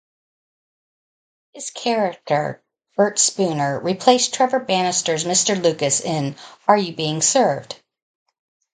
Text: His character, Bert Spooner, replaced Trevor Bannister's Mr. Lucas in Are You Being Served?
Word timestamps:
His 1.53 1.69
character, 1.69 2.59
Bert 2.97 3.19
Spooner, 3.19 3.79
replaced 3.81 4.33
Trevor 4.33 4.57
Bannister's 4.59 5.25
Mr. 5.25 5.61
Lucas 5.61 5.99
in 6.01 6.35
Are 6.67 6.75
You 6.75 6.95
Being 6.95 7.21
Served? 7.21 7.79